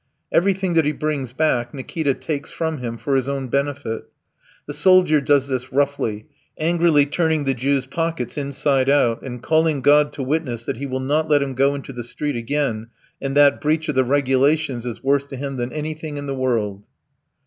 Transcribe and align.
Everything 0.31 0.73
that 0.73 0.83
he 0.85 0.93
brings 0.93 1.31
back 1.31 1.75
Nikita 1.75 2.15
takes 2.15 2.49
from 2.49 2.79
him 2.79 2.97
for 2.97 3.15
his 3.15 3.29
own 3.29 3.49
benefit. 3.49 4.05
The 4.65 4.73
soldier 4.73 5.21
does 5.21 5.47
this 5.47 5.71
roughly, 5.71 6.25
angrily 6.57 7.05
turning 7.05 7.43
the 7.43 7.53
Jew's 7.53 7.85
pockets 7.85 8.35
inside 8.35 8.89
out, 8.89 9.21
and 9.21 9.43
calling 9.43 9.81
God 9.81 10.11
to 10.13 10.23
witness 10.23 10.65
that 10.65 10.77
he 10.77 10.87
will 10.87 10.99
not 11.01 11.29
let 11.29 11.43
him 11.43 11.53
go 11.53 11.75
into 11.75 11.93
the 11.93 12.03
street 12.03 12.35
again, 12.35 12.87
and 13.21 13.37
that 13.37 13.61
breach 13.61 13.89
of 13.89 13.93
the 13.93 14.03
regulations 14.03 14.87
is 14.87 15.03
worse 15.03 15.25
to 15.25 15.35
him 15.35 15.57
than 15.57 15.71
anything 15.71 16.17
in 16.17 16.25
the 16.25 16.33
world. 16.33 16.81